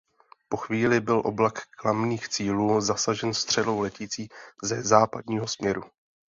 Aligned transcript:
Po 0.49 0.57
chvíli 0.57 0.99
byl 0.99 1.21
oblak 1.25 1.63
klamných 1.77 2.29
cílů 2.29 2.81
zasažen 2.81 3.33
střelou 3.33 3.79
letící 3.79 4.29
ze 4.63 4.81
západního 4.81 5.47
směru. 5.47 5.83